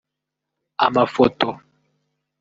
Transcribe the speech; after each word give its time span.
amafoto 0.85 1.49